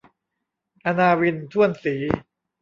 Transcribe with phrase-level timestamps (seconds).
[0.85, 1.95] อณาวิน ถ้วนศรี